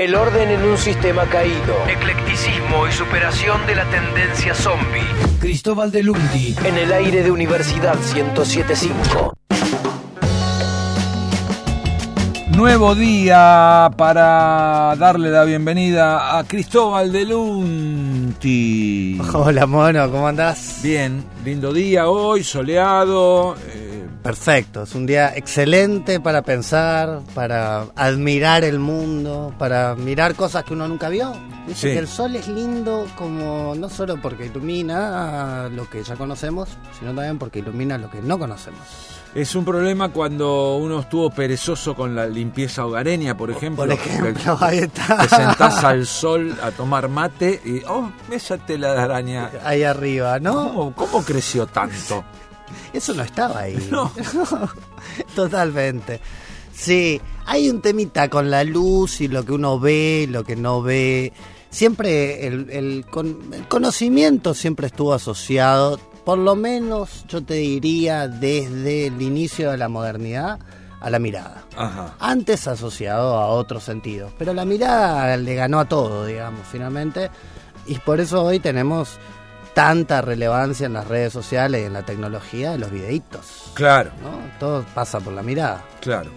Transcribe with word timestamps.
El 0.00 0.14
orden 0.14 0.48
en 0.48 0.64
un 0.64 0.78
sistema 0.78 1.26
caído. 1.26 1.74
Eclecticismo 1.86 2.88
y 2.88 2.92
superación 2.92 3.66
de 3.66 3.74
la 3.74 3.84
tendencia 3.90 4.54
zombie. 4.54 5.04
Cristóbal 5.38 5.92
de 5.92 6.02
Lundi. 6.02 6.54
En 6.64 6.78
el 6.78 6.90
aire 6.90 7.22
de 7.22 7.30
Universidad 7.30 7.96
1075. 8.14 9.34
Nuevo 12.56 12.94
día 12.94 13.90
para 13.98 14.96
darle 14.96 15.30
la 15.30 15.44
bienvenida 15.44 16.38
a 16.38 16.44
Cristóbal 16.44 17.12
de 17.12 17.26
Lunti. 17.26 19.20
Hola 19.34 19.66
mono, 19.66 20.10
¿cómo 20.10 20.28
andás? 20.28 20.80
Bien, 20.82 21.22
lindo 21.44 21.74
día 21.74 22.08
hoy, 22.08 22.42
soleado. 22.42 23.54
Perfecto, 24.22 24.82
es 24.82 24.94
un 24.94 25.06
día 25.06 25.34
excelente 25.34 26.20
para 26.20 26.42
pensar, 26.42 27.20
para 27.34 27.86
admirar 27.96 28.64
el 28.64 28.78
mundo, 28.78 29.54
para 29.58 29.94
mirar 29.94 30.34
cosas 30.34 30.62
que 30.64 30.74
uno 30.74 30.86
nunca 30.86 31.08
vio. 31.08 31.32
Dice 31.66 31.88
Sí. 31.88 31.94
que 31.94 31.98
el 32.00 32.08
sol 32.08 32.36
es 32.36 32.46
lindo 32.48 33.06
como 33.16 33.74
no 33.74 33.88
solo 33.88 34.20
porque 34.20 34.46
ilumina 34.46 35.68
lo 35.72 35.88
que 35.88 36.02
ya 36.02 36.16
conocemos, 36.16 36.68
sino 36.98 37.14
también 37.14 37.38
porque 37.38 37.60
ilumina 37.60 37.96
lo 37.96 38.10
que 38.10 38.20
no 38.20 38.38
conocemos. 38.38 38.80
es 39.32 39.54
un 39.54 39.64
problema 39.64 40.08
cuando 40.08 40.76
uno 40.78 41.00
estuvo 41.00 41.30
perezoso 41.30 41.94
con 41.94 42.16
la 42.16 42.26
limpieza 42.26 42.84
hogareña, 42.84 43.36
por 43.36 43.50
ejemplo. 43.50 43.84
Por 43.84 43.92
ejemplo, 43.92 44.58
ahí 44.60 44.78
está. 44.78 45.18
Te 45.18 45.28
sentás 45.28 45.84
al 45.84 46.04
sol 46.04 46.58
a 46.62 46.72
tomar 46.72 47.08
mate 47.08 47.60
y, 47.64 47.82
oh, 47.88 48.10
esa 48.30 48.58
tela 48.58 48.92
de 48.92 49.00
araña. 49.00 49.50
Ahí 49.64 49.84
arriba, 49.84 50.40
¿no? 50.40 50.74
¿Cómo, 50.74 50.94
cómo 50.94 51.22
creció 51.24 51.66
tanto? 51.66 52.24
Eso 52.92 53.14
no 53.14 53.22
estaba 53.22 53.60
ahí. 53.60 53.76
No. 53.90 54.10
Totalmente. 55.34 56.20
Sí, 56.74 57.20
hay 57.46 57.68
un 57.68 57.80
temita 57.80 58.28
con 58.30 58.50
la 58.50 58.64
luz 58.64 59.20
y 59.20 59.28
lo 59.28 59.44
que 59.44 59.52
uno 59.52 59.78
ve, 59.78 60.26
lo 60.30 60.44
que 60.44 60.56
no 60.56 60.82
ve. 60.82 61.32
Siempre 61.70 62.46
el, 62.46 62.70
el 62.70 63.06
con- 63.10 63.52
el 63.52 63.66
conocimiento 63.68 64.54
siempre 64.54 64.86
estuvo 64.88 65.12
asociado, 65.14 65.98
por 66.24 66.38
lo 66.38 66.56
menos 66.56 67.24
yo 67.28 67.42
te 67.42 67.54
diría 67.54 68.28
desde 68.28 69.06
el 69.06 69.20
inicio 69.22 69.70
de 69.70 69.76
la 69.78 69.88
modernidad, 69.88 70.58
a 71.00 71.08
la 71.10 71.18
mirada. 71.18 71.64
Ajá. 71.76 72.14
Antes 72.18 72.66
asociado 72.66 73.36
a 73.38 73.46
otros 73.48 73.84
sentidos, 73.84 74.32
pero 74.38 74.52
la 74.52 74.64
mirada 74.64 75.36
le 75.36 75.54
ganó 75.54 75.80
a 75.80 75.86
todo, 75.88 76.26
digamos, 76.26 76.60
finalmente. 76.70 77.30
Y 77.86 77.94
por 78.00 78.20
eso 78.20 78.42
hoy 78.44 78.58
tenemos 78.60 79.18
tanta 79.74 80.20
relevancia 80.22 80.86
en 80.86 80.92
las 80.92 81.06
redes 81.06 81.32
sociales 81.32 81.82
y 81.82 81.84
en 81.86 81.92
la 81.92 82.02
tecnología 82.04 82.72
de 82.72 82.78
los 82.78 82.90
videitos. 82.90 83.70
Claro, 83.74 84.10
¿no? 84.22 84.30
Todo 84.58 84.84
pasa 84.94 85.20
por 85.20 85.32
la 85.32 85.42
mirada. 85.42 85.84
claro. 86.00 86.30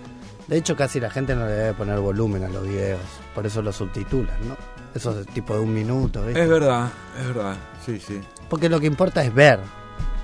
De 0.47 0.57
hecho, 0.57 0.75
casi 0.75 0.99
la 0.99 1.09
gente 1.09 1.35
no 1.35 1.45
le 1.45 1.53
debe 1.53 1.73
poner 1.73 1.97
volumen 1.99 2.43
a 2.43 2.49
los 2.49 2.63
videos, 2.67 2.99
por 3.33 3.45
eso 3.45 3.61
los 3.61 3.77
subtitulan, 3.77 4.35
¿no? 4.47 4.57
Esos 4.93 5.15
de 5.15 5.25
tipo 5.25 5.53
de 5.55 5.61
un 5.61 5.73
minuto, 5.73 6.21
¿viste? 6.25 6.43
Es 6.43 6.49
verdad, 6.49 6.89
es 7.17 7.27
verdad. 7.33 7.55
Sí, 7.83 7.97
sí. 7.97 8.19
Porque 8.49 8.67
lo 8.67 8.77
que 8.81 8.85
importa 8.87 9.23
es 9.23 9.33
ver, 9.33 9.59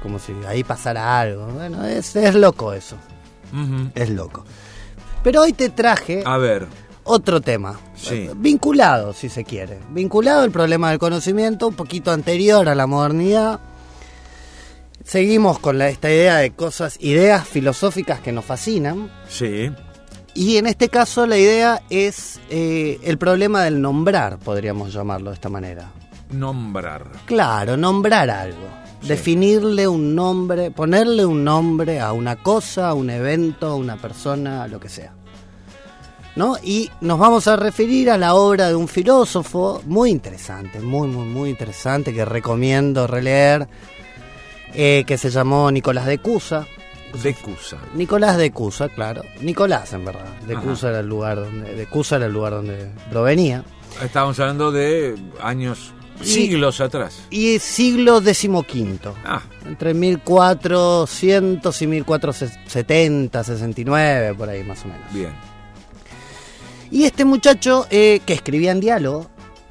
como 0.04 0.20
si 0.20 0.34
ahí 0.46 0.64
pasara 0.66 1.20
algo. 1.22 1.46
Bueno, 1.48 1.86
es, 1.86 2.18
es 2.18 2.36
loco 2.36 2.74
eso, 2.74 2.98
es 3.96 4.10
loco. 4.10 4.44
Pero 5.24 5.42
hoy 5.42 5.54
te 5.54 5.70
traje 5.70 6.22
A 6.26 6.38
ver, 6.38 6.68
otro 7.04 7.42
tema, 7.42 7.80
Sí. 7.96 8.30
vinculado, 8.36 9.14
si 9.14 9.30
se 9.30 9.44
quiere, 9.44 9.80
vinculado 9.92 10.42
al 10.42 10.52
problema 10.52 10.90
del 10.90 11.00
conocimiento, 11.00 11.68
un 11.68 11.76
poquito 11.76 12.12
anterior 12.12 12.70
a 12.70 12.76
la 12.76 12.88
modernidad. 12.88 13.60
Seguimos 15.04 15.60
con 15.60 15.78
la, 15.78 15.90
esta 15.90 16.10
idea 16.10 16.38
de 16.38 16.52
cosas, 16.52 16.98
ideas 17.00 17.48
filosóficas 17.48 18.20
que 18.20 18.32
nos 18.32 18.46
fascinan. 18.46 19.12
sí. 19.28 19.72
Y 20.36 20.58
en 20.58 20.68
este 20.68 20.88
caso 20.90 21.26
la 21.26 21.38
idea 21.38 21.82
es 21.90 22.40
eh, 22.50 23.00
el 23.04 23.18
problema 23.18 23.64
del 23.64 23.82
nombrar, 23.82 24.38
podríamos 24.38 24.94
llamarlo 24.94 25.32
de 25.32 25.34
esta 25.34 25.50
manera. 25.50 25.92
Nombrar. 26.32 27.08
Claro, 27.26 27.76
nombrar 27.76 28.30
algo. 28.30 28.68
Definirle 29.02 29.88
un 29.88 30.14
nombre, 30.16 30.70
ponerle 30.72 31.26
un 31.26 31.44
nombre 31.44 32.00
a 32.00 32.14
una 32.14 32.36
cosa, 32.38 32.90
a 32.90 32.94
un 32.94 33.10
evento, 33.10 33.68
a 33.68 33.76
una 33.76 33.98
persona, 33.98 34.64
a 34.64 34.68
lo 34.68 34.80
que 34.80 34.88
sea. 34.88 35.14
¿No? 36.40 36.56
Y 36.64 36.90
nos 37.02 37.20
vamos 37.20 37.50
a 37.50 37.58
referir 37.58 38.10
a 38.10 38.18
la 38.18 38.34
obra 38.34 38.70
de 38.70 38.76
un 38.76 38.88
filósofo 38.88 39.82
muy 39.86 40.10
interesante, 40.10 40.80
muy, 40.80 41.10
muy, 41.10 41.26
muy 41.26 41.50
interesante, 41.50 42.14
que 42.14 42.24
recomiendo 42.24 43.08
releer, 43.08 43.68
eh, 44.74 45.04
que 45.06 45.18
se 45.18 45.30
llamó 45.32 45.70
Nicolás 45.70 46.06
de 46.06 46.18
Cusa. 46.20 46.66
De 47.22 47.34
Cusa. 47.34 47.78
Nicolás 47.94 48.38
de 48.38 48.52
Cusa, 48.52 48.88
claro. 48.88 49.22
Nicolás, 49.42 49.92
en 49.92 50.06
verdad. 50.06 50.34
De 50.48 50.54
Ajá. 50.56 50.64
Cusa 50.64 50.88
era 50.90 51.00
el 51.02 51.08
lugar 51.08 51.42
donde, 51.42 51.76
de 51.76 51.86
Cusa 51.88 52.16
era 52.16 52.28
el 52.28 52.32
lugar 52.32 52.54
donde 52.54 52.90
provenía. 53.12 53.66
Estábamos 54.02 54.40
hablando 54.40 54.72
de 54.72 55.16
años, 55.42 55.92
Y- 56.22 56.26
siglos 56.26 56.80
atrás. 56.80 57.20
Y 57.32 57.60
siglo 57.60 58.22
XV. 58.22 59.12
Ah, 59.26 59.42
Entre 59.68 59.94
1400 59.94 61.82
y 61.82 61.88
1470, 61.88 63.44
69, 63.44 64.34
por 64.36 64.48
ahí 64.48 64.64
más 64.64 64.86
o 64.86 64.88
menos. 64.88 65.14
bien. 65.14 65.49
Y 66.92 67.04
este 67.04 67.26
muchacho 67.26 67.86
eh, 67.90 68.22
que 68.26 68.34
escribía 68.34 68.72
en 68.72 68.80
diálogo, 68.80 69.28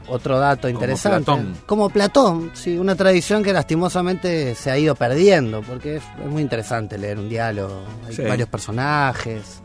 otro 0.07 0.39
dato 0.39 0.69
interesante. 0.69 1.25
Platón. 1.25 1.57
Como 1.67 1.91
Platón, 1.91 2.51
sí, 2.55 2.79
una 2.79 2.95
tradición 2.95 3.43
que 3.43 3.53
lastimosamente 3.53 4.55
se 4.55 4.71
ha 4.71 4.79
ido 4.79 4.95
perdiendo, 4.95 5.63
porque 5.63 5.97
es, 5.97 6.03
es 6.25 6.31
muy 6.31 6.41
interesante 6.43 6.97
leer 6.97 7.19
un 7.19 7.29
diálogo, 7.29 7.83
hay 8.07 8.15
Sí. 8.15 8.23
varios 8.23 8.49
personajes. 8.49 9.61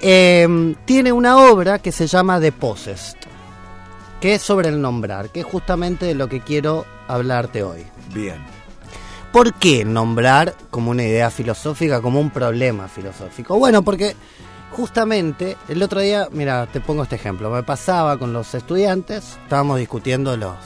Eh, 0.00 0.74
tiene 0.84 1.12
una 1.12 1.38
obra 1.38 1.78
que 1.78 1.90
se 1.92 2.06
llama 2.06 2.38
The 2.40 2.52
Possessed, 2.52 3.16
que 4.20 4.34
es 4.34 4.42
sobre 4.42 4.68
el 4.68 4.80
nombrar, 4.80 5.30
que 5.30 5.40
es 5.40 5.46
justamente 5.46 6.04
de 6.06 6.14
lo 6.14 6.28
que 6.28 6.40
quiero 6.40 6.84
hablarte 7.08 7.62
hoy. 7.62 7.86
Bien. 8.12 8.36
¿Por 9.32 9.54
qué 9.54 9.84
nombrar 9.84 10.54
como 10.70 10.90
una 10.90 11.02
idea 11.04 11.30
filosófica, 11.30 12.00
como 12.02 12.20
un 12.20 12.30
problema 12.30 12.86
filosófico? 12.88 13.58
Bueno, 13.58 13.82
porque 13.82 14.14
justamente 14.74 15.56
el 15.68 15.82
otro 15.82 16.00
día, 16.00 16.28
mira, 16.32 16.66
te 16.66 16.80
pongo 16.80 17.04
este 17.04 17.16
ejemplo, 17.16 17.50
me 17.50 17.62
pasaba 17.62 18.18
con 18.18 18.32
los 18.32 18.54
estudiantes, 18.54 19.38
estábamos 19.44 19.78
discutiendo 19.78 20.36
los, 20.36 20.56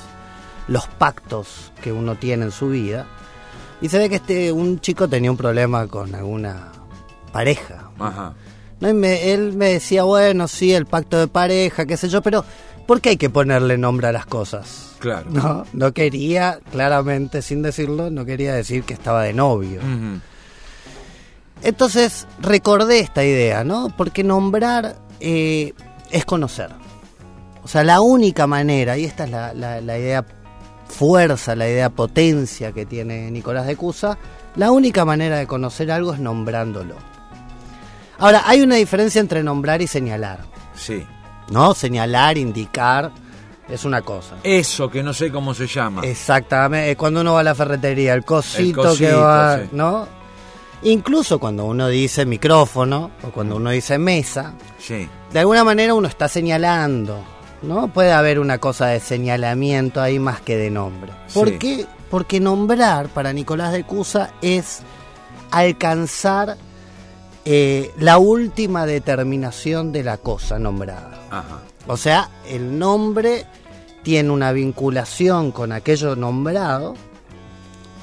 los 0.66 0.86
pactos 0.86 1.72
que 1.82 1.92
uno 1.92 2.16
tiene 2.16 2.46
en 2.46 2.50
su 2.50 2.68
vida, 2.70 3.06
y 3.80 3.88
se 3.88 3.98
ve 3.98 4.08
que 4.08 4.16
este 4.16 4.50
un 4.52 4.80
chico 4.80 5.06
tenía 5.08 5.30
un 5.30 5.36
problema 5.36 5.86
con 5.86 6.14
alguna 6.14 6.72
pareja. 7.32 7.90
Ajá. 7.98 8.32
¿no? 8.80 8.88
Y 8.88 8.94
me- 8.94 9.32
él 9.32 9.52
me 9.54 9.72
decía, 9.74 10.02
bueno, 10.04 10.48
sí, 10.48 10.72
el 10.72 10.86
pacto 10.86 11.18
de 11.18 11.28
pareja, 11.28 11.84
qué 11.86 11.96
sé 11.96 12.08
yo, 12.08 12.22
pero 12.22 12.44
¿por 12.86 13.00
qué 13.00 13.10
hay 13.10 13.16
que 13.16 13.30
ponerle 13.30 13.76
nombre 13.78 14.08
a 14.08 14.12
las 14.12 14.26
cosas? 14.26 14.92
Claro. 14.98 15.26
No, 15.30 15.64
no 15.72 15.92
quería, 15.92 16.58
claramente, 16.72 17.42
sin 17.42 17.62
decirlo, 17.62 18.10
no 18.10 18.24
quería 18.24 18.54
decir 18.54 18.82
que 18.82 18.94
estaba 18.94 19.22
de 19.22 19.32
novio. 19.32 19.80
Ujú. 19.80 20.20
Entonces 21.62 22.26
recordé 22.40 23.00
esta 23.00 23.24
idea, 23.24 23.64
¿no? 23.64 23.92
Porque 23.96 24.22
nombrar 24.24 24.96
eh, 25.20 25.74
es 26.10 26.24
conocer. 26.24 26.70
O 27.62 27.68
sea, 27.68 27.84
la 27.84 28.00
única 28.00 28.46
manera, 28.46 28.96
y 28.96 29.04
esta 29.04 29.24
es 29.24 29.30
la, 29.30 29.52
la- 29.54 29.80
la 29.80 29.98
idea 29.98 30.24
fuerza, 30.88 31.54
la 31.54 31.68
idea 31.68 31.90
potencia 31.90 32.72
que 32.72 32.86
tiene 32.86 33.30
Nicolás 33.30 33.66
de 33.66 33.76
Cusa, 33.76 34.16
la 34.56 34.70
única 34.70 35.04
manera 35.04 35.36
de 35.36 35.46
conocer 35.46 35.90
algo 35.90 36.14
es 36.14 36.20
nombrándolo. 36.20 36.94
Ahora, 38.18 38.42
hay 38.46 38.62
una 38.62 38.76
diferencia 38.76 39.20
entre 39.20 39.42
nombrar 39.42 39.82
y 39.82 39.86
señalar, 39.86 40.40
Sí. 40.74 41.04
¿no? 41.50 41.74
Señalar, 41.74 42.38
indicar, 42.38 43.12
es 43.68 43.84
una 43.84 44.00
cosa. 44.02 44.36
Eso 44.42 44.88
que 44.90 45.02
no 45.02 45.12
sé 45.12 45.30
cómo 45.30 45.52
se 45.54 45.66
llama. 45.66 46.02
Exactamente, 46.04 46.96
cuando 46.96 47.20
uno 47.20 47.34
va 47.34 47.40
a 47.40 47.44
la 47.44 47.54
ferretería, 47.54 48.14
el 48.14 48.24
cosito, 48.24 48.80
El 48.82 48.88
cosito, 48.88 49.08
que 49.10 49.14
va, 49.14 49.58
sí. 49.58 49.68
¿no? 49.72 50.08
Incluso 50.82 51.38
cuando 51.40 51.64
uno 51.64 51.88
dice 51.88 52.24
micrófono 52.24 53.10
o 53.22 53.30
cuando 53.30 53.56
uno 53.56 53.70
dice 53.70 53.98
mesa, 53.98 54.54
Sí. 54.78 55.08
de 55.32 55.38
alguna 55.40 55.64
manera 55.64 55.94
uno 55.94 56.06
está 56.08 56.28
señalando, 56.28 57.18
¿no? 57.62 57.88
Puede 57.88 58.12
haber 58.12 58.38
una 58.38 58.58
cosa 58.58 58.86
de 58.86 59.00
señalamiento 59.00 60.00
ahí 60.00 60.18
más 60.18 60.40
que 60.40 60.56
de 60.56 60.70
nombre. 60.70 61.12
¿Por 61.34 61.48
Sí. 61.50 61.58
qué? 61.58 61.86
Porque 62.10 62.38
nombrar 62.40 63.08
para 63.08 63.32
Nicolás 63.32 63.72
de 63.72 63.84
Cusa 63.84 64.30
es 64.40 64.80
alcanzar 65.50 66.56
eh, 67.50 67.92
la 67.98 68.18
última 68.18 68.84
determinación 68.84 69.90
de 69.90 70.04
la 70.04 70.18
cosa 70.18 70.58
nombrada. 70.58 71.18
Ajá. 71.30 71.60
O 71.86 71.96
sea, 71.96 72.28
el 72.46 72.78
nombre 72.78 73.46
tiene 74.02 74.28
una 74.30 74.52
vinculación 74.52 75.50
con 75.50 75.72
aquello 75.72 76.14
nombrado 76.14 76.94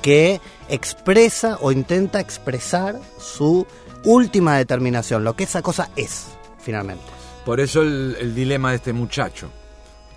que 0.05 0.39
expresa 0.69 1.57
o 1.61 1.71
intenta 1.71 2.19
expresar 2.19 2.99
su 3.17 3.65
última 4.03 4.55
determinación, 4.55 5.23
lo 5.23 5.35
que 5.35 5.45
esa 5.45 5.63
cosa 5.63 5.89
es, 5.95 6.27
finalmente. 6.59 7.01
Por 7.43 7.59
eso 7.59 7.81
el, 7.81 8.15
el 8.21 8.35
dilema 8.35 8.69
de 8.69 8.75
este 8.75 8.93
muchacho. 8.93 9.49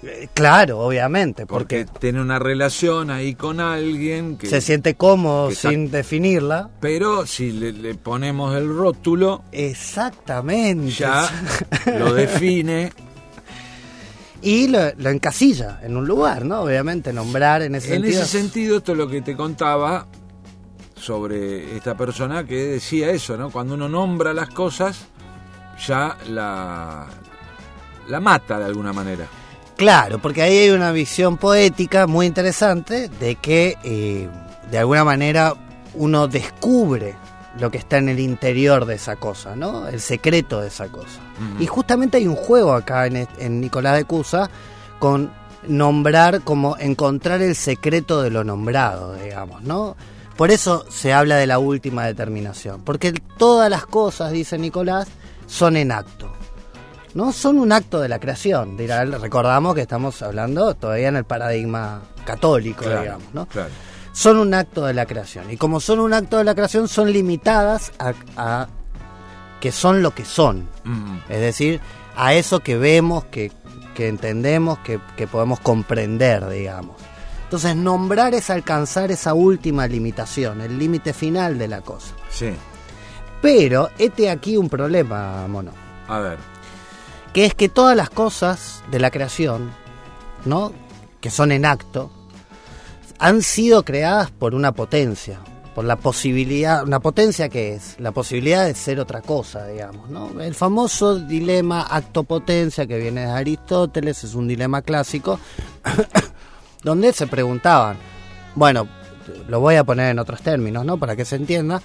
Eh, 0.02 0.28
Claro, 0.34 0.80
obviamente, 0.80 1.46
porque, 1.46 1.86
Porque 1.86 1.98
tiene 2.00 2.20
una 2.20 2.38
relación 2.38 3.10
ahí 3.10 3.34
con 3.34 3.60
alguien 3.60 4.36
que... 4.36 4.46
se 4.46 4.60
siente 4.60 4.94
cómodo 4.94 5.48
está- 5.48 5.70
sin 5.70 5.90
definirla. 5.90 6.68
Pero 6.80 7.24
si 7.26 7.50
le, 7.52 7.72
le 7.72 7.94
ponemos 7.94 8.54
el 8.56 8.68
rótulo, 8.68 9.42
Exactamente. 9.52 10.90
ya 10.92 11.30
lo 11.98 12.12
define. 12.12 12.92
Y 14.42 14.68
lo, 14.68 14.78
lo 14.96 15.10
encasilla 15.10 15.80
en 15.82 15.96
un 15.96 16.06
lugar, 16.06 16.44
¿no? 16.44 16.62
Obviamente, 16.62 17.12
nombrar 17.12 17.62
en 17.62 17.74
ese 17.74 17.94
En 17.94 18.02
sentido. 18.02 18.22
ese 18.22 18.38
sentido, 18.38 18.76
esto 18.78 18.92
es 18.92 18.98
lo 18.98 19.08
que 19.08 19.22
te 19.22 19.36
contaba 19.36 20.06
sobre 20.96 21.76
esta 21.76 21.96
persona 21.96 22.44
que 22.44 22.54
decía 22.56 23.10
eso, 23.10 23.36
¿no? 23.36 23.50
Cuando 23.50 23.74
uno 23.74 23.88
nombra 23.88 24.32
las 24.32 24.48
cosas, 24.50 25.06
ya 25.86 26.16
la, 26.28 27.06
la 28.08 28.20
mata 28.20 28.58
de 28.58 28.64
alguna 28.64 28.92
manera. 28.92 29.26
Claro, 29.76 30.18
porque 30.18 30.42
ahí 30.42 30.56
hay 30.58 30.70
una 30.70 30.90
visión 30.90 31.36
poética 31.36 32.06
muy 32.08 32.26
interesante 32.26 33.08
de 33.08 33.36
que 33.36 33.76
eh, 33.84 34.28
de 34.70 34.78
alguna 34.78 35.04
manera 35.04 35.54
uno 35.94 36.26
descubre 36.26 37.14
lo 37.58 37.70
que 37.70 37.78
está 37.78 37.98
en 37.98 38.08
el 38.08 38.20
interior 38.20 38.84
de 38.84 38.94
esa 38.94 39.16
cosa, 39.16 39.56
¿no? 39.56 39.88
El 39.88 40.00
secreto 40.00 40.60
de 40.60 40.68
esa 40.68 40.88
cosa. 40.88 41.20
Y 41.58 41.66
justamente 41.66 42.18
hay 42.18 42.26
un 42.26 42.36
juego 42.36 42.72
acá 42.72 43.06
en, 43.06 43.60
Nicolás 43.60 43.96
de 43.96 44.04
Cusa 44.04 44.50
con 44.98 45.30
nombrar 45.66 46.42
como 46.42 46.76
encontrar 46.78 47.42
el 47.42 47.54
secreto 47.54 48.22
de 48.22 48.30
lo 48.30 48.44
nombrado, 48.44 49.14
digamos, 49.14 49.62
¿no? 49.62 49.96
Por 50.36 50.50
eso 50.50 50.84
se 50.88 51.12
habla 51.12 51.36
de 51.36 51.46
la 51.46 51.58
última 51.58 52.06
determinación, 52.06 52.82
porque 52.82 53.12
todas 53.38 53.68
las 53.68 53.86
cosas, 53.86 54.30
dice 54.30 54.56
Nicolás, 54.56 55.08
son 55.46 55.76
en 55.76 55.90
acto. 55.90 56.32
¿no? 57.14 57.32
Son 57.32 57.58
un 57.58 57.72
acto 57.72 58.00
de 58.00 58.08
la 58.08 58.20
creación. 58.20 58.76
Dirá, 58.76 59.04
recordamos 59.04 59.74
que 59.74 59.80
estamos 59.80 60.22
hablando 60.22 60.74
todavía 60.74 61.08
en 61.08 61.16
el 61.16 61.24
paradigma 61.24 62.02
católico, 62.24 62.84
Claro, 62.84 63.00
digamos, 63.02 63.34
¿no? 63.34 63.46
claro. 63.46 63.70
Son 64.18 64.36
un 64.38 64.52
acto 64.52 64.84
de 64.84 64.94
la 64.94 65.06
creación. 65.06 65.48
Y 65.50 65.56
como 65.56 65.78
son 65.78 66.00
un 66.00 66.12
acto 66.12 66.38
de 66.38 66.44
la 66.44 66.54
creación, 66.56 66.88
son 66.88 67.12
limitadas 67.12 67.92
a, 68.00 68.14
a 68.36 68.68
que 69.60 69.70
son 69.70 70.02
lo 70.02 70.10
que 70.12 70.24
son. 70.24 70.68
Mm, 70.82 71.18
Es 71.28 71.40
decir, 71.40 71.80
a 72.16 72.34
eso 72.34 72.58
que 72.58 72.76
vemos, 72.76 73.24
que, 73.26 73.52
que 73.94 74.08
entendemos, 74.08 74.78
que, 74.80 74.98
que 75.16 75.28
podemos 75.28 75.60
comprender, 75.60 76.48
digamos. 76.48 76.96
Entonces, 77.44 77.76
nombrar 77.76 78.34
es 78.34 78.50
alcanzar 78.50 79.12
esa 79.12 79.34
última 79.34 79.86
limitación, 79.86 80.62
el 80.62 80.78
límite 80.78 81.12
final 81.12 81.56
de 81.58 81.68
la 81.68 81.80
cosa. 81.82 82.12
sí. 82.30 82.50
Pero, 83.40 83.88
este 83.98 84.30
aquí 84.30 84.56
un 84.56 84.68
problema, 84.68 85.46
mono. 85.46 85.70
A 86.08 86.18
ver. 86.18 86.38
que 87.32 87.44
es 87.44 87.54
que 87.54 87.68
todas 87.68 87.96
las 87.96 88.10
cosas 88.10 88.82
de 88.90 88.98
la 88.98 89.12
creación, 89.12 89.70
¿no? 90.44 90.72
que 91.20 91.30
son 91.30 91.52
en 91.52 91.64
acto, 91.64 92.10
han 93.18 93.42
sido 93.42 93.84
creadas 93.84 94.30
por 94.30 94.54
una 94.54 94.72
potencia, 94.72 95.40
por 95.74 95.84
la 95.84 95.96
posibilidad, 95.96 96.84
una 96.84 97.00
potencia 97.00 97.48
que 97.48 97.74
es 97.74 97.96
la 97.98 98.12
posibilidad 98.12 98.64
de 98.66 98.74
ser 98.74 99.00
otra 99.00 99.22
cosa, 99.22 99.66
digamos, 99.66 100.08
¿no? 100.08 100.40
El 100.40 100.54
famoso 100.54 101.16
dilema 101.16 101.82
acto-potencia 101.82 102.86
que 102.86 102.98
viene 102.98 103.22
de 103.22 103.30
Aristóteles 103.30 104.24
es 104.24 104.34
un 104.34 104.48
dilema 104.48 104.82
clásico 104.82 105.38
donde 106.82 107.12
se 107.12 107.26
preguntaban, 107.26 107.96
bueno, 108.54 108.88
lo 109.48 109.60
voy 109.60 109.76
a 109.76 109.84
poner 109.84 110.10
en 110.10 110.18
otros 110.18 110.40
términos, 110.42 110.84
¿no? 110.84 110.96
Para 110.98 111.16
que 111.16 111.24
se 111.24 111.36
entienda, 111.36 111.82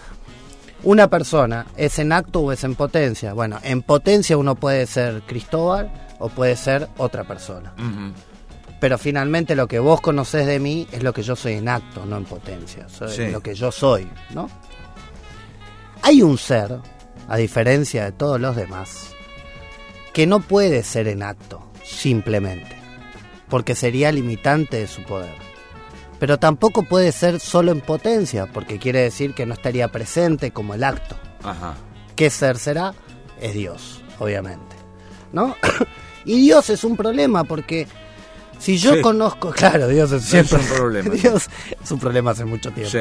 una 0.83 1.07
persona 1.07 1.65
es 1.77 1.97
en 1.99 2.11
acto 2.11 2.41
o 2.41 2.51
es 2.51 2.63
en 2.63 2.75
potencia. 2.75 3.33
Bueno, 3.33 3.59
en 3.63 3.81
potencia 3.81 4.37
uno 4.37 4.55
puede 4.55 4.85
ser 4.85 5.21
Cristóbal 5.23 5.91
o 6.19 6.29
puede 6.29 6.55
ser 6.55 6.89
otra 6.97 7.23
persona. 7.23 7.73
Pero 8.83 8.97
finalmente 8.97 9.55
lo 9.55 9.65
que 9.65 9.79
vos 9.79 10.01
conocés 10.01 10.45
de 10.45 10.59
mí 10.59 10.89
es 10.91 11.03
lo 11.03 11.13
que 11.13 11.23
yo 11.23 11.37
soy 11.37 11.53
en 11.53 11.69
acto, 11.69 12.05
no 12.05 12.17
en 12.17 12.25
potencia. 12.25 12.89
Soy 12.89 13.15
Sí. 13.15 13.27
lo 13.31 13.39
que 13.39 13.55
yo 13.55 13.71
soy, 13.71 14.09
¿no? 14.31 14.49
Hay 16.01 16.21
un 16.21 16.37
ser, 16.37 16.79
a 17.29 17.37
diferencia 17.37 18.03
de 18.03 18.11
todos 18.11 18.41
los 18.41 18.57
demás, 18.57 19.11
que 20.11 20.27
no 20.27 20.41
puede 20.41 20.83
ser 20.83 21.07
en 21.07 21.23
acto, 21.23 21.65
simplemente, 21.81 22.75
porque 23.47 23.73
sería 23.73 24.11
limitante 24.11 24.75
de 24.79 24.87
su 24.87 25.01
poder. 25.03 25.37
Pero 26.19 26.37
tampoco 26.37 26.83
puede 26.83 27.13
ser 27.13 27.39
solo 27.39 27.71
en 27.71 27.79
potencia, 27.79 28.47
porque 28.47 28.79
quiere 28.79 28.99
decir 28.99 29.33
que 29.33 29.45
no 29.45 29.53
estaría 29.53 29.87
presente 29.93 30.51
como 30.51 30.73
el 30.73 30.83
acto. 30.83 31.15
Ajá. 31.41 31.75
¿Qué 32.17 32.29
ser 32.29 32.57
será? 32.57 32.93
Es 33.39 33.53
Dios, 33.53 34.01
obviamente. 34.19 34.75
¿No? 35.31 35.55
y 36.25 36.41
Dios 36.41 36.69
es 36.69 36.83
un 36.83 36.97
problema 36.97 37.45
porque 37.45 37.87
si 38.63 38.77
yo 38.77 38.93
Sí. 38.95 39.01
conozco, 39.01 39.51
claro, 39.51 39.87
Dios 39.89 40.11
es 40.13 40.23
siempre 40.23 40.57
un 40.59 40.65
problema. 40.65 41.09
Dios 41.15 41.49
es 41.83 41.91
un 41.91 41.99
problema 41.99 42.31
hace 42.31 42.45
mucho 42.45 42.71
tiempo. 42.71 42.91
Sí. 42.91 42.99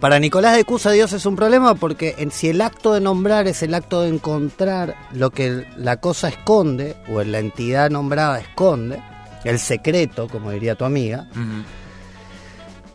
Para 0.00 0.18
Nicolás 0.18 0.56
de 0.56 0.64
Cusa 0.64 0.90
Dios 0.90 1.12
es 1.12 1.24
un 1.24 1.36
problema 1.36 1.76
porque 1.76 2.14
en- 2.18 2.30
si 2.30 2.48
el 2.48 2.60
acto 2.60 2.92
de 2.92 3.00
nombrar 3.00 3.46
es 3.46 3.62
el 3.62 3.72
acto 3.74 4.02
de 4.02 4.08
encontrar 4.08 4.96
lo 5.12 5.30
que 5.30 5.66
la 5.76 5.98
cosa 5.98 6.28
esconde 6.28 6.96
o 7.08 7.22
la 7.22 7.38
entidad 7.38 7.88
nombrada 7.90 8.40
esconde, 8.40 9.00
el 9.44 9.58
secreto, 9.58 10.28
como 10.28 10.50
diría 10.50 10.74
tu 10.74 10.84
amiga, 10.84 11.28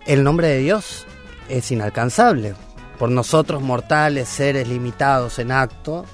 el 0.05 0.23
nombre 0.23 0.47
de 0.49 0.57
Dios 0.59 1.05
es 1.47 1.71
inalcanzable. 1.71 2.53
Por 2.99 3.09
nosotros 3.09 3.61
mortales, 3.61 4.27
seres 4.27 4.67
limitados 4.67 5.39
en 5.39 5.51
acto, 5.51 6.05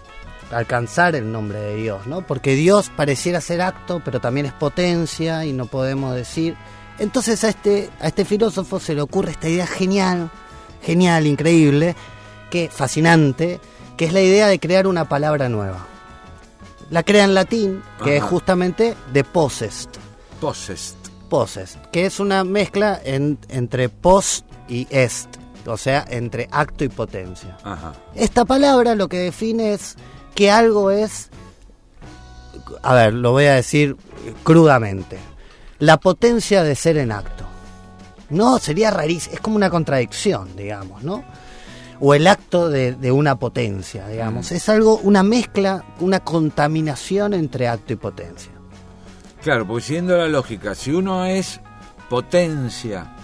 alcanzar 0.51 1.15
el 1.15 1.31
nombre 1.31 1.59
de 1.59 1.75
Dios, 1.75 2.05
¿no? 2.07 2.21
Porque 2.25 2.55
Dios 2.55 2.91
pareciera 2.95 3.41
ser 3.41 3.61
acto, 3.61 4.01
pero 4.03 4.19
también 4.21 4.45
es 4.45 4.53
potencia 4.53 5.45
y 5.45 5.53
no 5.53 5.65
podemos 5.65 6.15
decir. 6.15 6.55
Entonces 6.99 7.43
a 7.43 7.49
este, 7.49 7.89
a 7.99 8.07
este 8.07 8.25
filósofo 8.25 8.79
se 8.79 8.93
le 8.95 9.01
ocurre 9.01 9.31
esta 9.31 9.49
idea 9.49 9.67
genial, 9.67 10.29
genial, 10.81 11.27
increíble, 11.27 11.95
que 12.49 12.69
fascinante, 12.69 13.59
que 13.97 14.05
es 14.05 14.13
la 14.13 14.21
idea 14.21 14.47
de 14.47 14.59
crear 14.59 14.87
una 14.87 15.09
palabra 15.09 15.49
nueva. 15.49 15.85
La 16.91 17.01
crea 17.03 17.23
en 17.25 17.33
latín, 17.33 17.81
que 18.03 18.17
es 18.17 18.23
justamente 18.23 18.95
de 19.11 19.23
possessed 19.23 19.89
Possessed. 20.39 20.95
possessed, 21.29 21.79
que 21.91 22.05
es 22.05 22.19
una 22.19 22.43
mezcla 22.43 23.01
en- 23.03 23.39
entre 23.49 23.89
post 23.89 24.45
y 24.69 24.85
est, 24.91 25.27
o 25.65 25.77
sea, 25.77 26.05
entre 26.07 26.47
acto 26.51 26.83
y 26.83 26.89
potencia. 26.89 27.57
Ajá. 27.63 27.93
Esta 28.13 28.45
palabra 28.45 28.93
lo 28.95 29.07
que 29.09 29.17
define 29.17 29.73
es 29.73 29.95
que 30.35 30.51
algo 30.51 30.91
es, 30.91 31.29
a 32.83 32.93
ver, 32.93 33.13
lo 33.13 33.31
voy 33.31 33.45
a 33.45 33.55
decir 33.55 33.95
crudamente, 34.43 35.17
la 35.79 35.97
potencia 35.97 36.63
de 36.63 36.75
ser 36.75 36.97
en 36.97 37.11
acto. 37.11 37.45
No, 38.29 38.59
sería 38.59 38.91
rarísimo, 38.91 39.35
es 39.35 39.41
como 39.41 39.55
una 39.55 39.69
contradicción, 39.69 40.55
digamos, 40.55 41.03
¿no? 41.03 41.23
O 41.99 42.13
el 42.13 42.27
acto 42.27 42.69
de, 42.69 42.93
de 42.93 43.11
una 43.11 43.39
potencia, 43.39 44.07
digamos. 44.07 44.51
Es 44.51 44.67
algo, 44.67 44.97
una 44.97 45.23
mezcla, 45.23 45.85
una 45.99 46.19
contaminación 46.19 47.33
entre 47.33 47.67
acto 47.69 47.93
y 47.93 47.95
potencia. 47.95 48.51
Claro, 49.41 49.65
porque 49.65 49.83
siguiendo 49.83 50.17
la 50.17 50.27
lógica, 50.27 50.75
si 50.75 50.91
uno 50.91 51.25
es 51.25 51.61
potencia 52.09 53.14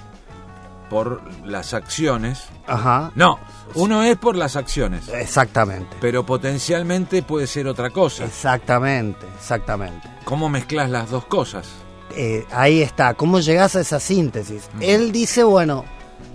por 0.91 1.21
las 1.45 1.73
acciones, 1.73 2.43
Ajá, 2.67 3.13
no, 3.15 3.39
uno 3.75 4.03
es 4.03 4.17
por 4.17 4.35
las 4.35 4.57
acciones, 4.57 5.07
exactamente. 5.07 5.95
pero 6.01 6.25
potencialmente 6.25 7.23
puede 7.23 7.47
ser 7.47 7.69
otra 7.69 7.91
cosa. 7.91 8.25
Exactamente, 8.25 9.25
exactamente. 9.37 10.09
¿Cómo 10.25 10.49
mezclas 10.49 10.89
las 10.89 11.09
dos 11.09 11.23
cosas? 11.27 11.65
Eh, 12.13 12.45
ahí 12.51 12.81
está, 12.81 13.13
¿cómo 13.13 13.39
llegás 13.39 13.77
a 13.77 13.79
esa 13.79 14.01
síntesis? 14.01 14.69
Él 14.81 15.13
dice, 15.13 15.45
bueno, 15.45 15.85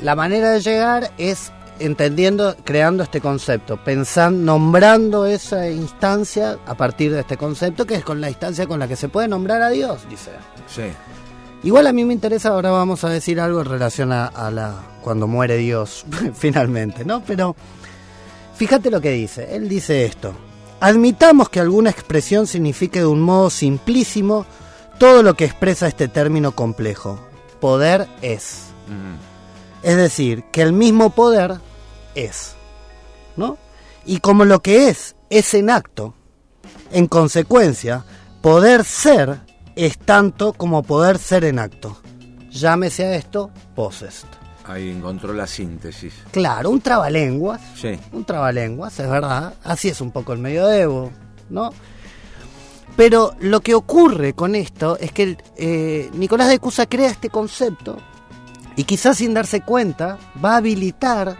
la 0.01 0.15
manera 0.17 0.53
de 0.53 0.61
llegar 0.63 1.13
es 1.19 1.53
entendiendo, 1.79 2.57
creando 2.65 3.03
este 3.03 3.21
concepto, 3.21 3.77
pensando, 3.85 4.43
nombrando 4.43 5.27
esa 5.27 5.69
instancia 5.69 6.57
a 6.65 6.75
partir 6.75 7.13
de 7.13 7.21
este 7.21 7.37
concepto, 7.37 7.85
que 7.85 7.97
es 7.97 8.05
con 8.05 8.23
la 8.23 8.31
instancia 8.31 8.67
con 8.67 8.79
la 8.79 8.89
que 8.89 8.97
se 8.97 9.11
puede 9.11 9.29
nombrar 9.29 9.61
a 9.61 9.69
Dios, 9.69 10.09
dice. 10.09 10.31
Sí. 10.67 10.85
Igual 11.63 11.87
a 11.87 11.93
mí 11.93 12.05
me 12.05 12.13
interesa, 12.13 12.51
ahora 12.51 12.71
vamos 12.71 13.03
a 13.05 13.09
decir 13.09 13.41
algo 13.41 13.61
en 13.61 13.67
relación 13.67 14.13
a, 14.13 14.27
a 14.27 14.51
la 14.51 14.75
cuando 15.03 15.27
muere 15.27 15.57
Dios, 15.57 16.05
finalmente, 16.35 17.05
¿no? 17.05 17.23
Pero 17.25 17.55
fíjate 18.57 18.91
lo 18.91 19.01
que 19.01 19.13
dice. 19.13 19.55
Él 19.55 19.69
dice 19.69 20.05
esto. 20.05 20.35
Admitamos 20.81 21.49
que 21.49 21.61
alguna 21.61 21.91
expresión 21.91 22.47
signifique 22.47 22.99
de 22.99 23.07
un 23.07 23.21
modo 23.21 23.49
simplísimo 23.49 24.45
todo 24.99 25.23
lo 25.23 25.35
que 25.35 25.45
expresa 25.45 25.87
este 25.87 26.09
término 26.09 26.53
complejo. 26.53 27.19
Poder 27.61 28.09
es. 28.21 28.65
Es 29.83 29.97
decir, 29.97 30.45
que 30.53 30.63
el 30.63 30.73
mismo 30.73 31.11
poder 31.11 31.61
es. 32.15 32.55
¿No? 33.37 33.59
Y 34.05 34.19
como 34.19 34.45
lo 34.45 34.61
que 34.61 34.89
es 34.89 35.15
es 35.31 35.55
en 35.55 35.71
acto, 35.71 36.15
en 36.91 37.07
consecuencia, 37.07 38.05
poder 38.41 38.85
ser 38.85 39.41
es 39.77 39.99
tanto 39.99 40.55
como 40.55 40.83
poder 40.83 41.19
ser 41.19 41.45
en 41.45 41.59
acto. 41.59 41.97
Llámese 42.51 43.05
a 43.05 43.15
esto 43.15 43.51
possessed. 43.75 44.27
Ahí 44.65 44.91
encontró 44.91 45.33
la 45.33 45.47
síntesis. 45.47 46.15
Claro, 46.33 46.71
un 46.71 46.81
trabalenguas. 46.81 47.61
Sí. 47.77 47.97
Un 48.13 48.25
trabalenguas, 48.25 48.99
es 48.99 49.09
verdad. 49.09 49.55
Así 49.63 49.89
es 49.89 50.01
un 50.01 50.11
poco 50.11 50.33
el 50.33 50.41
medioevo, 50.41 51.13
¿no? 51.51 51.71
Pero 52.97 53.37
lo 53.41 53.61
que 53.61 53.75
ocurre 53.75 54.33
con 54.33 54.55
esto 54.55 54.97
es 54.99 55.13
que 55.13 55.37
eh, 55.57 56.11
Nicolás 56.15 56.49
de 56.49 56.59
Cusa 56.59 56.87
crea 56.87 57.11
este 57.11 57.29
concepto 57.29 57.99
y 58.75 58.85
quizás 58.85 59.19
sin 59.19 59.35
darse 59.35 59.61
cuenta 59.61 60.19
va 60.43 60.55
a 60.55 60.57
habilitar 60.57 61.37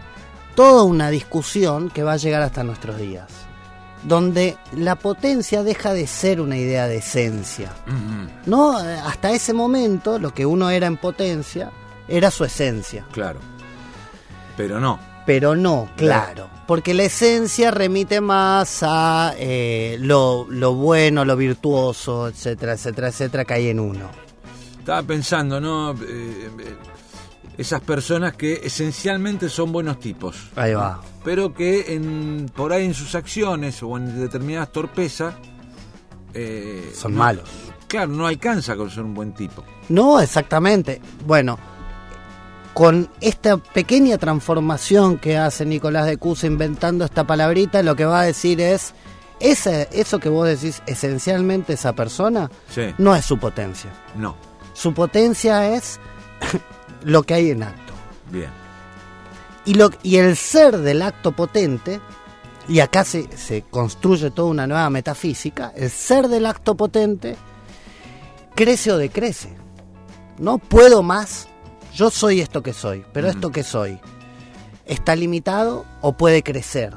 toda 0.55 0.83
una 0.83 1.09
discusión 1.09 1.89
que 1.89 2.03
va 2.03 2.13
a 2.13 2.17
llegar 2.17 2.43
hasta 2.43 2.63
nuestros 2.63 2.97
días. 2.97 3.46
Donde 4.03 4.57
la 4.73 4.95
potencia 4.95 5.63
deja 5.63 5.93
de 5.93 6.07
ser 6.07 6.39
una 6.41 6.57
idea 6.57 6.87
de 6.87 6.97
esencia. 6.97 7.73
No, 8.45 8.79
Eh, 8.83 8.99
hasta 9.03 9.31
ese 9.31 9.53
momento 9.53 10.19
lo 10.19 10.33
que 10.33 10.45
uno 10.45 10.69
era 10.69 10.87
en 10.87 10.97
potencia 10.97 11.71
era 12.07 12.31
su 12.31 12.43
esencia. 12.45 13.05
Claro. 13.11 13.39
Pero 14.55 14.79
no. 14.79 14.99
Pero 15.25 15.55
no, 15.55 15.89
claro. 15.97 16.49
Porque 16.67 16.93
la 16.93 17.03
esencia 17.03 17.69
remite 17.71 18.21
más 18.21 18.79
a 18.81 19.33
eh, 19.37 19.97
lo, 19.99 20.47
lo 20.49 20.73
bueno, 20.73 21.25
lo 21.25 21.35
virtuoso, 21.35 22.29
etcétera, 22.29 22.73
etcétera, 22.73 23.09
etcétera, 23.09 23.45
que 23.45 23.53
hay 23.53 23.67
en 23.69 23.79
uno. 23.81 24.09
Estaba 24.79 25.03
pensando, 25.03 25.59
¿no? 25.59 25.91
Eh, 25.91 26.49
esas 27.57 27.81
personas 27.81 28.33
que 28.35 28.61
esencialmente 28.63 29.49
son 29.49 29.71
buenos 29.71 29.99
tipos. 29.99 30.49
Ahí 30.55 30.73
va. 30.73 31.01
pero 31.23 31.53
que 31.53 31.93
en, 31.95 32.49
por 32.55 32.71
ahí 32.71 32.85
en 32.85 32.93
sus 32.93 33.15
acciones 33.15 33.81
o 33.83 33.97
en 33.97 34.19
determinadas 34.19 34.71
torpezas 34.71 35.33
eh, 36.33 36.91
Son 36.95 37.13
no- 37.13 37.19
malos. 37.19 37.49
Claro, 37.87 38.09
no 38.11 38.27
alcanza 38.27 38.75
con 38.75 38.89
ser 38.89 39.03
un 39.03 39.13
buen 39.13 39.33
tipo. 39.33 39.63
No, 39.89 40.19
exactamente. 40.19 41.01
Bueno, 41.25 41.57
con 42.73 43.09
esta 43.21 43.57
pequeña 43.57 44.17
transformación 44.17 45.17
que 45.17 45.37
hace 45.37 45.65
Nicolás 45.65 46.05
de 46.05 46.17
Cusa 46.17 46.47
inventando 46.47 47.05
esta 47.05 47.25
palabrita, 47.25 47.81
lo 47.81 47.95
que 47.95 48.05
va 48.05 48.19
a 48.21 48.23
decir 48.25 48.59
es, 48.61 48.93
ese, 49.39 49.87
eso 49.93 50.19
que 50.19 50.29
vos 50.29 50.47
decís 50.47 50.83
esencialmente 50.85 51.73
esa 51.73 51.93
persona, 51.93 52.51
Sí. 52.69 52.93
no 52.97 53.15
es 53.15 53.23
su 53.25 53.39
potencia. 53.39 53.89
No. 54.15 54.35
Su 54.73 54.93
potencia 54.93 55.73
es 55.75 55.99
lo 57.03 57.23
que 57.23 57.33
hay 57.33 57.51
en 57.51 57.63
acto. 57.63 57.93
Bien. 58.31 58.49
Y, 59.65 59.73
lo, 59.73 59.89
y 60.03 60.17
el 60.17 60.35
ser 60.37 60.77
del 60.77 61.01
acto 61.01 61.33
potente, 61.33 61.99
y 62.67 62.79
acá 62.79 63.03
se, 63.03 63.27
se 63.37 63.63
construye 63.63 64.31
toda 64.31 64.49
una 64.49 64.67
nueva 64.67 64.89
metafísica, 64.89 65.73
el 65.75 65.89
ser 65.89 66.27
del 66.27 66.45
acto 66.45 66.75
potente 66.75 67.35
crece 68.55 68.91
o 68.91 68.97
decrece. 68.97 69.55
No 70.39 70.57
puedo 70.57 71.03
más, 71.03 71.47
yo 71.93 72.09
soy 72.09 72.41
esto 72.41 72.63
que 72.63 72.73
soy, 72.73 73.05
pero 73.13 73.27
esto 73.27 73.51
que 73.51 73.63
soy 73.63 73.99
está 74.85 75.15
limitado 75.15 75.85
o 76.01 76.13
puede 76.13 76.43
crecer, 76.43 76.93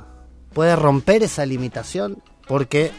puede 0.52 0.76
romper 0.76 1.23
esa 1.23 1.44
limitación 1.44 2.23
porque 2.47 2.92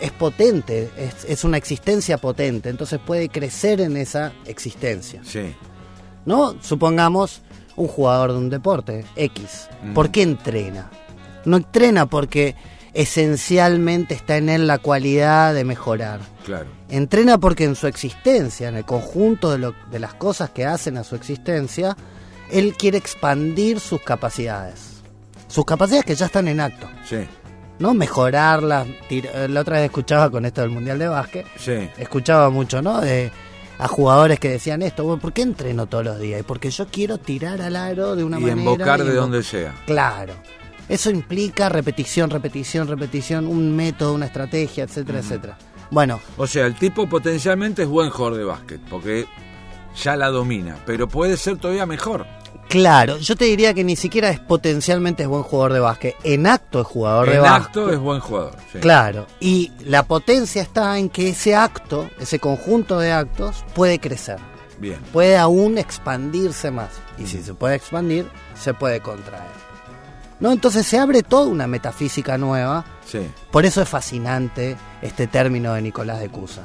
es 0.00 0.12
potente, 0.12 0.90
es, 0.96 1.24
es 1.28 1.44
una 1.44 1.56
existencia 1.56 2.18
potente, 2.18 2.68
entonces 2.70 2.98
puede 3.04 3.28
crecer 3.28 3.80
en 3.80 3.96
esa 3.96 4.32
existencia. 4.46 5.22
Sí. 5.24 5.54
¿No? 6.26 6.54
Supongamos 6.62 7.42
un 7.76 7.88
jugador 7.88 8.32
de 8.32 8.38
un 8.38 8.50
deporte, 8.50 9.04
X. 9.16 9.68
¿Por 9.94 10.10
qué 10.10 10.22
entrena? 10.22 10.90
No 11.44 11.56
entrena 11.56 12.06
porque 12.06 12.54
esencialmente 12.92 14.14
está 14.14 14.36
en 14.36 14.48
él 14.48 14.66
la 14.66 14.78
cualidad 14.78 15.54
de 15.54 15.64
mejorar. 15.64 16.20
Claro. 16.44 16.66
Entrena 16.88 17.38
porque 17.38 17.64
en 17.64 17.74
su 17.76 17.86
existencia, 17.86 18.68
en 18.68 18.76
el 18.76 18.84
conjunto 18.84 19.50
de, 19.50 19.58
lo- 19.58 19.74
de 19.90 19.98
las 19.98 20.14
cosas 20.14 20.50
que 20.50 20.64
hacen 20.66 20.96
a 20.96 21.04
su 21.04 21.14
existencia, 21.16 21.96
él 22.50 22.74
quiere 22.76 22.98
expandir 22.98 23.78
sus 23.80 24.00
capacidades. 24.00 25.00
Sus 25.48 25.64
capacidades 25.64 26.04
que 26.04 26.14
ya 26.14 26.26
están 26.26 26.48
en 26.48 26.60
acto. 26.60 26.86
Sí. 27.08 27.18
¿No? 27.78 27.94
Mejorarlas. 27.94 28.86
eh, 29.10 29.46
La 29.50 29.60
otra 29.60 29.76
vez 29.76 29.86
escuchaba 29.86 30.30
con 30.30 30.44
esto 30.44 30.60
del 30.60 30.70
Mundial 30.70 30.98
de 30.98 31.08
Básquet 31.08 31.46
Sí. 31.56 31.88
escuchaba 31.98 32.50
mucho, 32.50 32.82
¿no? 32.82 33.00
De, 33.00 33.30
a 33.80 33.88
jugadores 33.88 34.38
que 34.38 34.50
decían 34.50 34.82
esto, 34.82 35.04
bueno, 35.04 35.20
¿por 35.20 35.32
qué 35.32 35.42
entreno 35.42 35.86
todos 35.86 36.04
los 36.04 36.18
días? 36.20 36.40
Y 36.40 36.42
porque 36.42 36.70
yo 36.70 36.86
quiero 36.88 37.18
tirar 37.18 37.60
al 37.62 37.76
aro 37.76 38.14
de 38.16 38.24
una 38.24 38.38
Y 38.38 38.42
manera. 38.42 38.60
embocar 38.60 39.00
y 39.00 39.04
de 39.04 39.14
donde 39.14 39.42
sea. 39.42 39.74
Claro. 39.86 40.34
Eso 40.88 41.10
implica 41.10 41.68
repetición, 41.68 42.30
repetición, 42.30 42.88
repetición, 42.88 43.46
un 43.46 43.74
método, 43.74 44.12
una 44.14 44.26
estrategia, 44.26 44.84
etcétera, 44.84 45.20
etcétera. 45.20 45.56
Bueno, 45.90 46.20
O 46.36 46.46
sea, 46.46 46.66
el 46.66 46.74
tipo 46.76 47.08
potencialmente 47.08 47.82
es 47.82 47.88
buen 47.88 48.10
jugador 48.10 48.38
de 48.38 48.44
básquet, 48.44 48.80
porque 48.90 49.26
ya 50.00 50.14
la 50.16 50.28
domina, 50.28 50.76
pero 50.86 51.08
puede 51.08 51.36
ser 51.36 51.56
todavía 51.58 51.86
mejor. 51.86 52.26
Claro, 52.70 53.18
yo 53.18 53.36
te 53.36 53.44
diría 53.44 53.74
que 53.74 53.84
ni 53.84 53.96
siquiera 53.96 54.30
es 54.30 54.40
potencialmente 54.40 55.24
es 55.24 55.28
buen 55.28 55.42
jugador 55.42 55.74
de 55.74 55.80
básquet. 55.80 56.16
En 56.24 56.46
acto 56.46 56.80
es 56.80 56.86
jugador 56.86 57.28
de 57.28 57.36
en 57.36 57.42
básquet. 57.42 57.66
acto 57.66 57.92
es 57.92 57.98
buen 57.98 58.20
jugador. 58.20 58.56
sí. 58.72 58.78
Claro, 58.78 59.26
y 59.40 59.72
la 59.84 60.04
potencia 60.04 60.62
está 60.62 60.98
en 60.98 61.10
que 61.10 61.28
ese 61.30 61.54
acto, 61.54 62.08
ese 62.18 62.38
conjunto 62.38 62.98
de 62.98 63.12
actos, 63.12 63.64
puede 63.74 63.98
crecer. 63.98 64.38
Bien. 64.78 64.98
puede 65.12 65.36
aún 65.36 65.76
expandirse 65.76 66.70
más. 66.70 66.88
Y 67.18 67.26
si 67.26 67.42
se 67.42 67.52
puede 67.52 67.74
expandir, 67.74 68.26
se 68.58 68.72
puede 68.72 69.00
contraer. 69.00 69.60
¿No? 70.40 70.52
Entonces 70.52 70.86
se 70.86 70.98
abre 70.98 71.22
toda 71.22 71.46
una 71.48 71.66
metafísica 71.66 72.38
nueva. 72.38 72.86
Sí. 73.04 73.20
Por 73.50 73.66
eso 73.66 73.82
es 73.82 73.88
fascinante 73.90 74.78
este 75.02 75.26
término 75.26 75.74
de 75.74 75.82
Nicolás 75.82 76.20
de 76.20 76.30
Cusa. 76.30 76.62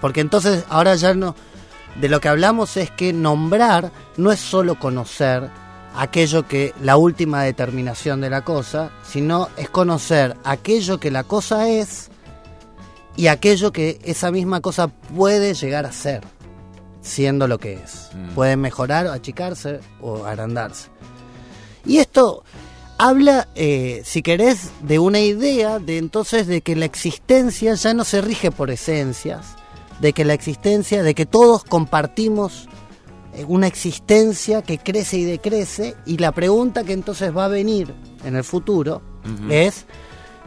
Porque 0.00 0.20
entonces 0.20 0.64
ahora 0.68 0.94
ya 0.94 1.14
no... 1.14 1.34
De 2.00 2.08
lo 2.08 2.20
que 2.20 2.28
hablamos 2.28 2.76
es 2.76 2.90
que 2.90 3.12
nombrar 3.12 3.90
no 4.16 4.30
es 4.30 4.38
solo 4.38 4.78
conocer 4.78 5.50
aquello 5.96 6.46
que 6.46 6.72
la 6.80 6.96
última 6.96 7.42
determinación 7.42 8.20
de 8.20 8.30
la 8.30 8.42
cosa, 8.42 8.92
sino 9.04 9.48
es 9.56 9.68
conocer 9.68 10.36
aquello 10.44 11.00
que 11.00 11.10
la 11.10 11.24
cosa 11.24 11.68
es 11.68 12.10
y 13.16 13.26
aquello 13.26 13.72
que 13.72 13.98
esa 14.04 14.30
misma 14.30 14.60
cosa 14.60 14.86
puede 14.86 15.54
llegar 15.54 15.86
a 15.86 15.92
ser, 15.92 16.22
siendo 17.00 17.48
lo 17.48 17.58
que 17.58 17.74
es. 17.74 18.10
Mm. 18.14 18.34
Puede 18.34 18.56
mejorar, 18.56 19.08
achicarse 19.08 19.80
o 20.00 20.24
agrandarse. 20.24 20.90
Y 21.84 21.98
esto 21.98 22.44
habla, 22.96 23.48
eh, 23.56 24.02
si 24.04 24.22
querés, 24.22 24.70
de 24.82 25.00
una 25.00 25.18
idea 25.18 25.80
de 25.80 25.98
entonces 25.98 26.46
de 26.46 26.60
que 26.60 26.76
la 26.76 26.84
existencia 26.84 27.74
ya 27.74 27.92
no 27.92 28.04
se 28.04 28.20
rige 28.20 28.52
por 28.52 28.70
esencias, 28.70 29.57
de 30.00 30.12
que 30.12 30.24
la 30.24 30.34
existencia, 30.34 31.02
de 31.02 31.14
que 31.14 31.26
todos 31.26 31.64
compartimos 31.64 32.68
eh, 33.34 33.44
una 33.46 33.66
existencia 33.66 34.62
que 34.62 34.78
crece 34.78 35.18
y 35.18 35.24
decrece, 35.24 35.96
y 36.06 36.18
la 36.18 36.32
pregunta 36.32 36.84
que 36.84 36.92
entonces 36.92 37.36
va 37.36 37.46
a 37.46 37.48
venir 37.48 37.94
en 38.24 38.36
el 38.36 38.44
futuro 38.44 39.02
es, 39.50 39.84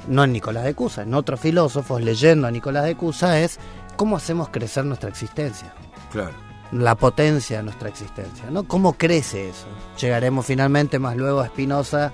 no 0.08 0.24
en 0.24 0.32
Nicolás 0.34 0.64
de 0.64 0.74
Cusa, 0.74 1.04
en 1.04 1.14
otros 1.14 1.40
filósofos 1.40 2.02
leyendo 2.02 2.48
a 2.48 2.52
Nicolás 2.52 2.86
de 2.86 2.96
Cusa, 2.96 3.40
es 3.40 3.60
cómo 3.96 4.18
hacemos 4.18 4.50
crecer 4.50 4.86
nuestra 4.86 5.10
existencia 5.10 5.74
Claro. 6.12 6.34
la 6.72 6.96
potencia 6.96 7.58
de 7.58 7.64
nuestra 7.64 7.90
existencia, 7.90 8.50
¿no? 8.50 8.64
¿Cómo 8.64 8.94
crece 8.94 9.50
eso? 9.50 9.68
Llegaremos 10.00 10.46
finalmente 10.46 10.98
más 11.00 11.16
luego 11.16 11.42
a 11.42 11.48
Spinoza 11.48 12.12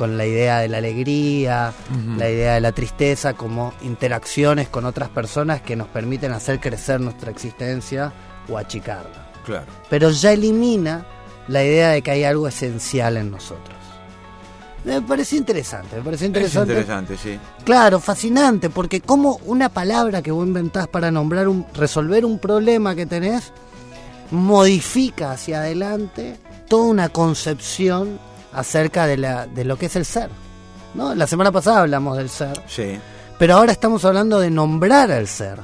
con 0.00 0.16
la 0.16 0.24
idea 0.24 0.60
de 0.60 0.68
la 0.68 0.78
alegría, 0.78 1.74
la 2.16 2.30
idea 2.30 2.54
de 2.54 2.62
la 2.62 2.72
tristeza 2.72 3.34
como 3.34 3.74
interacciones 3.82 4.70
con 4.70 4.86
otras 4.86 5.10
personas 5.10 5.60
que 5.60 5.76
nos 5.76 5.88
permiten 5.88 6.32
hacer 6.32 6.58
crecer 6.58 7.02
nuestra 7.02 7.30
existencia 7.30 8.10
o 8.48 8.56
achicarla. 8.56 9.30
Claro. 9.44 9.66
Pero 9.90 10.08
ya 10.08 10.32
elimina 10.32 11.04
la 11.48 11.62
idea 11.62 11.90
de 11.90 12.00
que 12.00 12.12
hay 12.12 12.24
algo 12.24 12.48
esencial 12.48 13.18
en 13.18 13.30
nosotros. 13.30 13.76
Me 14.86 15.02
pareció 15.02 15.36
interesante, 15.36 15.96
me 15.96 16.02
pareció 16.02 16.24
Es 16.24 16.28
interesante. 16.28 16.72
interesante, 16.72 17.16
sí. 17.18 17.38
Claro, 17.66 18.00
fascinante, 18.00 18.70
porque 18.70 19.02
como 19.02 19.38
una 19.44 19.68
palabra 19.68 20.22
que 20.22 20.30
vos 20.30 20.46
inventás 20.46 20.88
para 20.88 21.10
nombrar 21.10 21.46
un, 21.46 21.66
resolver 21.74 22.24
un 22.24 22.38
problema 22.38 22.94
que 22.94 23.04
tenés, 23.04 23.52
modifica 24.30 25.32
hacia 25.32 25.58
adelante 25.58 26.38
toda 26.70 26.84
una 26.84 27.10
concepción 27.10 28.18
acerca 28.52 29.06
de, 29.06 29.16
la, 29.16 29.46
de 29.46 29.64
lo 29.64 29.76
que 29.76 29.86
es 29.86 29.96
el 29.96 30.04
ser. 30.04 30.30
¿no? 30.94 31.14
La 31.14 31.26
semana 31.26 31.52
pasada 31.52 31.80
hablamos 31.80 32.16
del 32.16 32.28
ser, 32.30 32.60
Sí. 32.66 32.98
pero 33.38 33.54
ahora 33.54 33.72
estamos 33.72 34.04
hablando 34.04 34.40
de 34.40 34.50
nombrar 34.50 35.10
al 35.12 35.28
ser. 35.28 35.58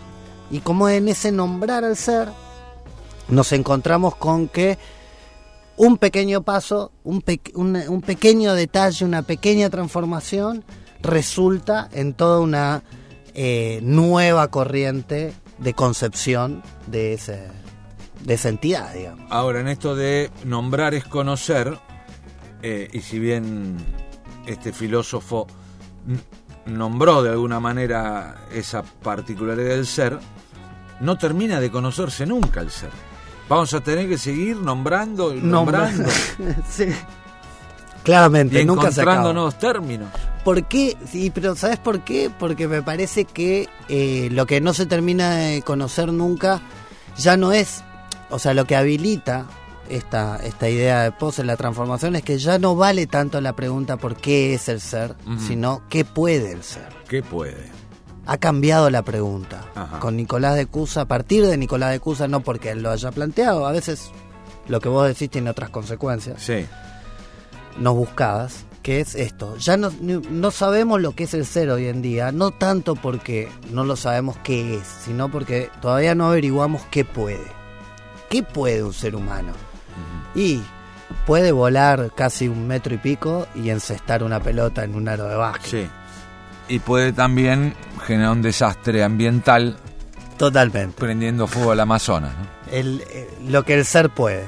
Y 0.51 0.61
como 0.61 0.89
en 0.89 1.09
ese 1.09 1.33
nombrar 1.33 1.85
al 1.85 1.97
ser, 1.97 2.29
nos 3.29 3.51
encontramos 3.53 4.15
con 4.17 4.47
que 4.49 4.79
un 5.77 5.99
pequeño 5.99 6.43
paso, 6.43 6.93
un, 7.05 7.21
pe- 7.23 7.41
un- 7.55 7.77
un 7.89 8.01
pequeño 8.03 8.55
detalle, 8.55 9.05
una 9.05 9.23
pequeña 9.23 9.69
transformación, 9.69 10.65
resulta 11.03 11.89
en 11.93 12.15
toda 12.15 12.41
una 12.41 12.83
eh, 13.35 13.81
nueva 13.83 14.49
corriente 14.49 15.35
de 15.59 15.75
concepción 15.75 16.63
de, 16.87 17.15
ese, 17.15 17.49
de 18.25 18.35
esa 18.35 18.49
entidad, 18.49 18.95
digamos. 18.95 19.27
Ahora, 19.31 19.61
en 19.61 19.69
esto 19.69 19.95
de 19.97 20.31
nombrar 20.45 20.95
es 20.95 21.05
conocer, 21.05 21.79
eh, 22.63 22.89
y 22.93 23.01
si 23.01 23.19
bien 23.19 23.77
este 24.47 24.73
filósofo 24.73 25.47
nombró 26.67 27.23
de 27.23 27.31
alguna 27.31 27.61
manera 27.61 28.47
esa 28.53 28.83
particularidad 28.83 29.77
del 29.77 29.87
ser, 29.87 30.19
no 31.01 31.17
termina 31.19 31.61
de 31.61 31.71
conocerse 31.71 32.27
nunca 32.27 32.61
el 32.61 32.71
ser. 32.71 32.91
Vamos 33.49 33.73
a 33.75 33.81
tener 33.81 34.09
que 34.09 34.19
seguir 34.19 34.57
nombrando 34.57 35.35
y 35.35 35.41
nombrando 35.41 36.09
sí. 36.69 36.87
Claramente, 38.03 38.61
y 38.61 38.65
nunca 38.65 38.93
se 38.93 39.03
acaba. 39.03 39.33
nuevos 39.33 39.59
términos. 39.59 40.09
¿Por 40.45 40.65
qué? 40.65 40.97
Sí, 41.11 41.31
pero 41.35 41.57
¿sabes 41.57 41.79
por 41.79 42.03
qué? 42.03 42.31
Porque 42.37 42.69
me 42.69 42.83
parece 42.83 43.25
que 43.25 43.69
eh, 43.89 44.29
lo 44.31 44.47
que 44.47 44.61
no 44.61 44.75
se 44.75 44.87
termina 44.87 45.35
de 45.35 45.63
conocer 45.63 46.13
nunca 46.13 46.61
ya 47.17 47.37
no 47.37 47.53
es, 47.53 47.83
o 48.31 48.39
sea, 48.39 48.55
lo 48.55 48.65
que 48.65 48.77
habilita 48.77 49.47
esta, 49.91 50.37
esta 50.45 50.69
idea 50.69 51.03
de 51.03 51.13
pose, 51.13 51.45
la 51.45 51.57
transformación, 51.57 52.17
es 52.17 52.23
que 52.23 52.39
ya 52.39 52.59
no 52.59 52.77
vale 52.77 53.07
tanto 53.07 53.41
la 53.41 53.55
pregunta 53.55 53.97
por 53.97 54.17
qué 54.17 54.55
es 54.55 54.69
el 54.69 54.81
ser, 54.81 55.15
sino 55.47 55.83
qué 55.89 56.05
puede 56.05 56.53
el 56.53 56.63
ser. 56.63 56.89
¿Qué 57.09 57.23
puede? 57.23 57.71
Ha 58.27 58.39
cambiado 58.39 58.91
la 58.91 59.03
pregunta. 59.03 59.65
Ajá. 59.75 60.01
Con 60.01 60.17
Nicolás 60.17 60.57
de 60.57 60.67
Cusa, 60.67 61.03
a 61.03 61.05
partir 61.07 61.47
de 61.47 61.57
Nicolás 61.57 61.93
de 61.93 62.01
Cusa, 62.01 62.27
no 62.29 62.41
porque 62.41 62.71
él 62.71 62.83
lo 62.83 62.91
haya 62.91 63.11
planteado, 63.13 63.67
a 63.67 63.73
veces 63.73 64.11
lo 64.69 64.81
que 64.81 64.89
vos 64.89 65.07
decís 65.07 65.31
tiene 65.31 65.51
otras 65.51 65.71
consecuencias, 65.71 66.43
Sí. 66.43 66.67
no 67.79 67.95
buscadas, 67.95 68.65
que 68.83 69.01
es 69.01 69.15
esto. 69.15 69.57
Ya 69.59 69.77
no, 69.77 69.93
no 70.01 70.51
sabemos 70.51 71.01
lo 71.01 71.13
que 71.15 71.25
es 71.25 71.35
el 71.35 71.45
ser 71.47 71.71
hoy 71.71 71.87
en 71.87 72.03
día, 72.03 72.33
no 72.33 72.51
tanto 72.53 72.95
porque 72.97 73.49
no 73.71 73.85
lo 73.85 73.97
sabemos 73.97 74.37
qué 74.43 74.77
es, 74.77 74.83
sino 75.05 75.29
porque 75.31 75.71
todavía 75.81 76.15
no 76.15 76.27
averiguamos 76.27 76.83
qué 76.91 77.05
puede. 77.05 77.47
¿Qué 78.29 78.43
puede 78.43 78.83
un 78.83 78.93
ser 78.93 79.15
humano? 79.15 79.53
Y 80.37 80.63
puede 81.27 81.51
volar 81.51 82.13
casi 82.15 82.47
un 82.47 82.69
metro 82.69 82.95
y 82.95 82.99
pico 82.99 83.49
y 83.55 83.71
encestar 83.71 84.23
una 84.23 84.39
pelota 84.39 84.85
en 84.85 84.95
un 84.95 85.09
aro 85.09 85.29
de 85.29 85.35
básquet. 85.35 85.71
Sí. 85.71 85.89
Y 86.69 86.79
puede 86.81 87.13
también 87.13 87.75
generar 88.07 88.33
un 88.33 88.43
desastre 88.43 89.03
ambiental 89.03 89.77
Totalmente. 90.37 90.95
prendiendo 90.99 91.47
fuego 91.47 91.73
al 91.73 91.81
Amazonas. 91.81 92.33
¿no? 92.37 92.73
El, 92.73 93.03
eh, 93.11 93.29
lo 93.49 93.65
que 93.65 93.75
el 93.75 93.85
ser 93.85 94.11
puede. 94.11 94.45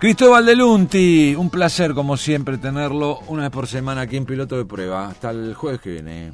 Cristóbal 0.00 0.46
de 0.46 0.56
Lunti, 0.56 1.34
un 1.36 1.50
placer 1.50 1.92
como 1.94 2.16
siempre 2.16 2.58
tenerlo 2.58 3.18
una 3.28 3.42
vez 3.42 3.50
por 3.50 3.66
semana 3.66 4.02
aquí 4.02 4.16
en 4.16 4.24
Piloto 4.24 4.56
de 4.56 4.64
Prueba. 4.64 5.08
Hasta 5.08 5.30
el 5.30 5.54
jueves 5.54 5.80
que 5.80 5.90
viene. 5.90 6.32